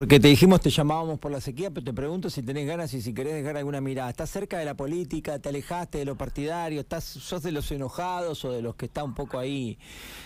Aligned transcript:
Porque 0.00 0.20
te 0.20 0.28
dijimos, 0.28 0.60
te 0.60 0.70
llamábamos 0.70 1.18
por 1.18 1.32
la 1.32 1.40
sequía, 1.40 1.72
pero 1.72 1.82
te 1.82 1.92
pregunto 1.92 2.30
si 2.30 2.44
tenés 2.44 2.68
ganas 2.68 2.94
y 2.94 3.02
si 3.02 3.12
querés 3.12 3.34
dejar 3.34 3.56
alguna 3.56 3.80
mirada. 3.80 4.08
¿Estás 4.08 4.30
cerca 4.30 4.56
de 4.56 4.64
la 4.64 4.76
política? 4.76 5.40
¿Te 5.40 5.48
alejaste 5.48 5.98
de 5.98 6.04
lo 6.04 6.14
partidario? 6.14 6.78
¿Estás, 6.78 7.02
¿Sos 7.02 7.42
de 7.42 7.50
los 7.50 7.72
enojados 7.72 8.44
o 8.44 8.52
de 8.52 8.62
los 8.62 8.76
que 8.76 8.86
está 8.86 9.02
un 9.02 9.16
poco 9.16 9.40
ahí 9.40 9.76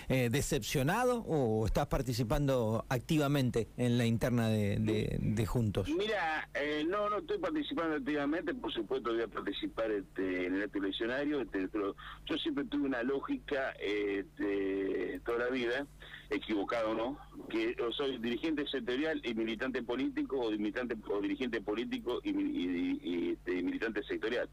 eh, 0.09 0.29
decepcionado? 0.31 1.23
¿O 1.23 1.65
estás 1.65 1.87
participando 1.87 2.85
activamente 2.87 3.67
en 3.75 3.97
la 3.97 4.05
interna 4.05 4.47
de, 4.47 5.45
Juntos? 5.47 5.89
Mira, 5.89 6.47
eh, 6.53 6.85
no, 6.87 7.09
no 7.09 7.17
estoy 7.17 7.39
participando 7.39 7.95
activamente. 7.95 8.53
Por 8.53 8.71
supuesto 8.71 9.11
voy 9.11 9.23
a 9.23 9.27
participar 9.27 9.89
este, 9.89 10.45
en 10.45 10.53
el 10.53 10.63
acto 10.65 10.77
eleccionario, 10.77 11.41
este, 11.41 11.67
pero 11.69 11.95
yo 12.27 12.37
siempre 12.37 12.65
tuve 12.65 12.85
una 12.85 13.01
lógica 13.01 13.71
este, 13.81 15.19
toda 15.25 15.39
la 15.39 15.47
vida, 15.47 15.87
equivocado 16.29 16.91
o 16.91 16.93
no, 16.93 17.17
que 17.49 17.75
soy 17.95 18.17
dirigente 18.17 18.65
sectorial 18.67 19.21
y 19.23 19.33
militante 19.33 19.83
político 19.83 20.39
o 20.39 20.51
militante 20.51 20.95
o 21.09 21.21
dirigente 21.21 21.61
político 21.61 22.19
y, 22.23 23.31
este, 23.31 23.61
militante 23.61 24.03
sectorial. 24.03 24.49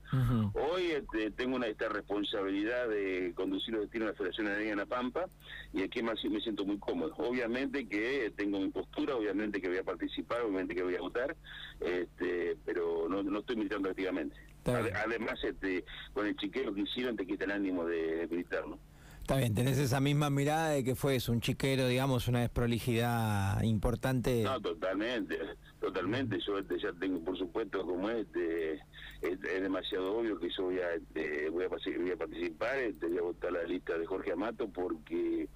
Hoy 0.55 0.91
este, 0.92 1.30
tengo 1.30 1.56
una 1.56 1.66
esta 1.66 1.88
responsabilidad 1.88 2.88
de 2.88 3.32
conducir 3.34 3.74
los 3.74 3.82
destinos 3.82 4.06
de 4.06 4.12
la 4.12 4.18
Federación 4.18 4.46
de 4.46 4.77
La 4.77 4.87
Pampa 4.87 5.27
y 5.73 5.82
aquí 5.82 6.02
me, 6.02 6.12
me 6.12 6.41
siento 6.41 6.65
muy 6.65 6.79
cómodo. 6.79 7.15
Obviamente 7.18 7.87
que 7.87 8.32
tengo 8.37 8.60
mi 8.60 8.68
postura, 8.68 9.16
obviamente 9.16 9.60
que 9.60 9.68
voy 9.68 9.79
a 9.79 9.84
participar, 9.84 10.43
obviamente 10.43 10.74
que 10.74 10.82
voy 10.82 10.96
a 10.96 11.01
votar, 11.01 11.37
este, 11.80 12.57
pero 12.65 13.09
no, 13.09 13.23
no 13.23 13.38
estoy 13.41 13.57
militando 13.57 13.91
activamente. 13.91 14.37
Además, 14.65 15.43
este, 15.43 15.84
con 16.12 16.27
el 16.27 16.37
chiquero 16.37 16.74
que 16.74 16.82
hicieron 16.82 17.16
te 17.16 17.27
quita 17.27 17.45
el 17.45 17.52
ánimo 17.52 17.84
de 17.87 18.29
militar, 18.30 18.66
¿no? 18.68 18.79
Está 19.20 19.37
bien, 19.37 19.55
tenés 19.55 19.79
esa 19.79 20.01
misma 20.01 20.29
mirada 20.29 20.70
de 20.70 20.83
que 20.83 20.95
fue 20.95 21.19
un 21.29 21.41
chiquero, 21.41 21.87
digamos, 21.87 22.27
una 22.27 22.41
desprolijidad 22.41 23.62
importante. 23.62 24.43
No, 24.43 24.60
totalmente, 24.60 25.38
totalmente. 25.80 26.38
Yo 26.45 26.59
este, 26.59 26.79
ya 26.80 26.93
tengo, 26.95 27.20
por 27.20 27.38
supuesto, 27.38 27.87
como 27.87 28.10
este, 28.10 28.80
es, 29.23 29.41
demasiado 29.41 30.18
obvio 30.18 30.38
que 30.38 30.48
yo 30.51 30.65
voy 30.65 30.79
a, 30.79 30.95
este, 30.95 31.48
voy 31.51 31.65
a, 31.65 31.68
voy 31.68 32.10
a 32.10 32.16
participar, 32.16 32.79
este, 32.79 33.07
voy 33.07 33.18
a 33.18 33.23
votar 33.23 33.52
la 33.52 33.63
lista 33.65 33.96
de 33.96 34.07
Jorge 34.07 34.32
Amato 34.32 34.68
porque 34.68 35.48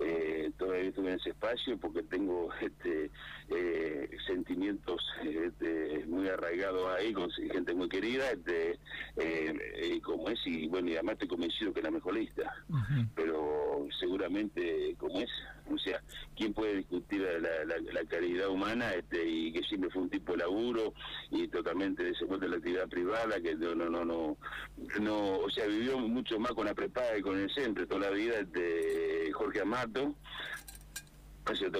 eh, 0.00 0.50
todavía 0.58 0.88
estuve 0.88 1.10
en 1.10 1.18
ese 1.18 1.30
espacio, 1.30 1.76
porque 1.78 2.02
tengo 2.02 2.48
este, 2.60 3.10
eh, 3.48 4.10
sentimientos 4.26 5.02
este, 5.22 6.04
muy 6.06 6.28
arraigados 6.28 6.88
ahí, 6.96 7.12
con 7.12 7.30
gente 7.30 7.74
muy 7.74 7.88
querida, 7.88 8.30
este, 8.30 8.78
eh, 9.16 10.00
como 10.02 10.28
es, 10.28 10.40
y 10.46 10.66
bueno, 10.68 10.90
y 10.90 10.94
además 10.94 11.14
estoy 11.14 11.28
convencido 11.28 11.72
que 11.72 11.80
es 11.80 11.84
la 11.84 11.90
mejor 11.90 12.14
lista, 12.14 12.52
pero 13.14 13.86
seguramente 13.98 14.94
como 14.98 15.20
es, 15.20 15.30
o 15.70 15.78
sea, 15.78 16.02
¿quién 16.36 16.52
puede 16.52 16.76
discutir 16.76 17.20
la, 17.20 17.64
la, 17.64 18.04
calidad 18.08 18.48
humana 18.48 18.92
este, 18.94 19.26
y 19.26 19.52
que 19.52 19.62
siempre 19.62 19.90
fue 19.90 20.02
un 20.02 20.10
tipo 20.10 20.32
de 20.32 20.38
laburo 20.38 20.92
y 21.30 21.48
totalmente 21.48 22.02
desenvuelto 22.02 22.44
en 22.44 22.50
la 22.50 22.56
actividad 22.58 22.88
privada, 22.88 23.40
que 23.40 23.54
no, 23.54 23.74
no, 23.74 23.88
no, 23.88 24.04
no, 24.04 24.36
no, 25.00 25.38
o 25.38 25.50
sea, 25.50 25.66
vivió 25.66 25.98
mucho 25.98 26.38
más 26.38 26.52
con 26.52 26.66
la 26.66 26.74
prepaga 26.74 27.16
y 27.16 27.22
con 27.22 27.38
el 27.38 27.50
centro 27.54 27.86
toda 27.86 28.10
la 28.10 28.10
vida 28.10 28.42
de 28.42 29.11
Jorge 29.42 29.60
Amato, 29.60 30.14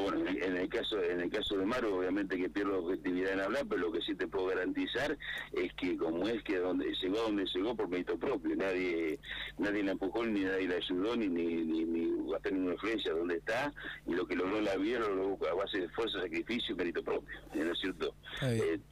bueno, 0.01 0.29
en 0.29 0.57
el 0.57 0.69
caso 0.69 1.03
en 1.03 1.21
el 1.21 1.31
caso 1.31 1.57
de 1.57 1.65
Maru, 1.65 1.99
obviamente 1.99 2.37
que 2.37 2.49
pierdo 2.49 2.81
objetividad 2.85 3.35
en 3.35 3.41
hablar, 3.41 3.65
pero 3.69 3.83
lo 3.83 3.93
que 3.93 4.01
sí 4.01 4.15
te 4.15 4.27
puedo 4.27 4.47
garantizar 4.47 5.17
es 5.53 5.73
que 5.75 5.97
como 5.97 6.27
es 6.29 6.43
que 6.43 6.59
donde 6.59 6.93
llegó 7.01 7.23
donde 7.23 7.45
llegó 7.47 7.77
por 7.77 7.89
mérito 7.89 8.19
propio, 8.19 8.57
nadie 8.57 9.21
nadie 9.59 9.85
la 9.85 9.93
empujó 9.93 10.27
ni 10.27 10.41
nadie 10.41 10.69
la 10.69 10.77
ayudó 10.77 11.17
ni 11.17 11.29
ni, 11.29 11.63
ni, 11.65 11.85
ni 11.85 12.35
a 12.35 12.39
tener 12.41 12.61
una 12.61 12.73
influencia 12.73 13.13
donde 13.13 13.37
está 13.37 13.73
y 14.07 14.15
lo 14.15 14.27
que 14.27 14.35
logró 14.35 14.61
la 14.61 14.77
vida 14.77 14.99
lo 14.99 15.15
logró 15.15 15.51
a 15.51 15.55
base 15.55 15.79
de 15.79 15.87
esfuerzo, 15.87 16.21
sacrificio 16.21 16.75
y 16.75 16.79
mérito 16.79 17.03
propio, 17.03 17.39
¿no 17.55 17.73
es 17.73 17.79
cierto? 17.79 18.15
Este, 18.43 18.92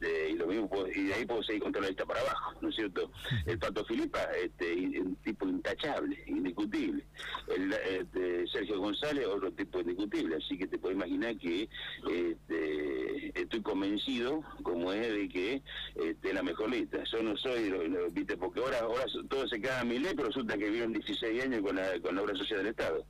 mismo 0.61 0.87
y 0.87 1.03
de 1.03 1.13
ahí 1.13 1.25
puedo 1.25 1.43
seguir 1.43 1.63
con 1.63 1.71
la 1.73 1.87
lista 1.87 2.05
para 2.05 2.21
abajo, 2.21 2.53
¿no 2.61 2.69
es 2.69 2.75
cierto? 2.75 3.11
El 3.45 3.59
Pato 3.59 3.85
Filipa, 3.85 4.19
este, 4.43 4.99
un 4.99 5.15
tipo 5.17 5.47
intachable, 5.47 6.17
indiscutible. 6.27 7.03
Este, 7.47 8.47
Sergio 8.47 8.79
González, 8.79 9.25
otro 9.27 9.51
tipo 9.51 9.79
indiscutible, 9.79 10.35
así 10.37 10.57
que 10.57 10.67
te 10.67 10.77
puedo 10.77 10.95
imaginar 10.95 11.37
que 11.37 11.69
este, 12.09 13.00
estoy 13.35 13.61
convencido, 13.61 14.43
como 14.63 14.91
es, 14.93 15.11
de 15.11 15.29
que 15.29 15.61
este, 15.95 16.33
la 16.33 16.43
mejor 16.43 16.71
lista. 16.71 17.03
Yo 17.03 17.23
no 17.23 17.35
soy, 17.37 17.73
viste, 18.11 18.37
porque 18.37 18.59
ahora, 18.59 18.79
ahora 18.79 19.03
todo 19.29 19.47
se 19.47 19.61
queda 19.61 19.81
a 19.81 19.83
mi 19.83 19.99
ley, 19.99 20.13
pero 20.15 20.27
resulta 20.27 20.57
que 20.57 20.69
vieron 20.69 20.93
16 20.93 21.43
años 21.43 21.61
con 21.61 21.75
la, 21.75 21.99
con 22.01 22.15
la 22.15 22.21
obra 22.21 22.35
social 22.35 22.59
del 22.59 22.67
Estado. 22.67 23.05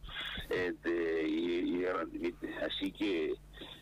Este, 0.49 1.27
y, 1.27 1.85
así 2.65 2.91
que 2.91 3.33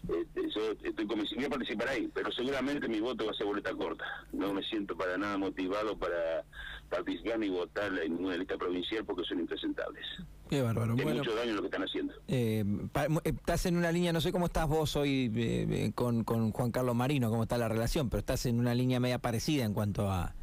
este, 0.07 0.49
yo 0.55 0.71
estoy 0.83 1.05
convencido, 1.05 1.41
voy 1.41 1.45
a 1.45 1.49
participar 1.49 1.87
ahí, 1.89 2.09
pero 2.13 2.31
seguramente 2.31 2.87
mi 2.87 2.99
voto 2.99 3.25
va 3.25 3.31
a 3.31 3.35
ser 3.35 3.45
boleta 3.45 3.73
corta. 3.73 4.05
No 4.31 4.53
me 4.53 4.63
siento 4.63 4.95
para 4.95 5.17
nada 5.17 5.37
motivado 5.37 5.97
para 5.97 6.43
participar 6.89 7.39
ni 7.39 7.49
votar 7.49 7.91
en 7.99 8.15
ninguna 8.15 8.37
lista 8.37 8.57
provincial 8.57 9.05
porque 9.05 9.23
son 9.23 9.39
impresentables. 9.39 10.05
Qué 10.49 10.63
bárbaro. 10.63 10.95
Es 10.95 11.05
mucho 11.05 11.35
daño 11.35 11.53
lo 11.53 11.61
que 11.61 11.67
están 11.67 11.83
haciendo. 11.83 12.13
Eh, 12.27 12.65
eh, 12.65 13.19
estás 13.23 13.67
en 13.67 13.77
una 13.77 13.91
línea, 13.91 14.11
no 14.11 14.19
sé 14.19 14.31
cómo 14.31 14.47
estás 14.47 14.67
vos 14.67 14.95
hoy 14.95 15.31
eh, 15.35 15.91
con, 15.93 16.23
con 16.23 16.51
Juan 16.51 16.71
Carlos 16.71 16.95
Marino, 16.95 17.29
cómo 17.29 17.43
está 17.43 17.59
la 17.59 17.67
relación, 17.67 18.09
pero 18.09 18.19
estás 18.19 18.47
en 18.47 18.59
una 18.59 18.73
línea 18.73 18.99
media 18.99 19.19
parecida 19.19 19.63
en 19.63 19.75
cuanto 19.75 20.09
a, 20.09 20.33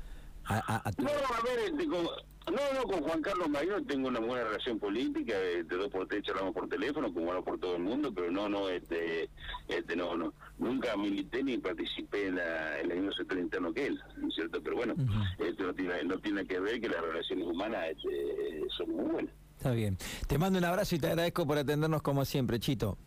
a, 0.45 0.93
No, 0.99 1.09
a 1.09 1.43
ver, 1.43 1.59
este, 1.73 1.89
con, 1.89 2.05
no, 2.05 2.61
no, 2.75 2.83
con 2.85 3.03
Juan 3.03 3.21
Carlos 3.21 3.49
Marino 3.49 3.83
tengo 3.83 4.07
una 4.07 4.21
buena 4.21 4.45
relación 4.45 4.79
política, 4.79 5.37
de 5.37 5.65
dos 5.65 5.89
por 5.89 6.07
tres 6.07 6.23
charlamos 6.23 6.55
por 6.55 6.69
teléfono, 6.69 7.13
como 7.13 7.27
bueno 7.27 7.43
por 7.43 7.59
todo 7.59 7.75
el 7.75 7.83
mundo, 7.83 8.13
pero 8.15 8.31
no, 8.31 8.49
no, 8.49 8.69
este, 8.69 9.29
este, 9.67 9.97
no, 9.97 10.17
no, 10.17 10.33
nunca 10.59 10.97
milité 10.97 11.43
ni 11.43 11.59
participé 11.59 12.29
en, 12.29 12.37
la, 12.37 12.79
en 12.79 12.93
el 12.93 12.99
mismo 12.99 13.13
sector 13.13 13.39
interno 13.39 13.73
que 13.73 13.89
él, 13.89 14.01
¿no 14.19 14.29
es 14.29 14.35
cierto? 14.37 14.63
Pero 14.63 14.77
bueno, 14.77 14.95
esto 15.41 15.65
no 15.65 15.75
tiene, 15.75 16.05
no 16.05 16.17
tiene 16.21 16.47
que 16.47 16.61
ver 16.61 16.81
que 16.81 16.89
las 16.89 17.03
relaciones 17.03 17.45
humanas 17.45 17.87
este, 17.91 18.63
son 18.77 18.91
muy 18.91 19.05
buenas. 19.07 19.35
Está 19.57 19.71
bien. 19.71 19.97
Te 20.27 20.39
mando 20.39 20.59
un 20.59 20.65
abrazo 20.65 20.95
y 20.95 20.99
te 20.99 21.09
agradezco 21.09 21.47
por 21.47 21.59
atendernos 21.59 22.03
como 22.03 22.25
siempre, 22.25 22.61
Chito. 22.61 22.99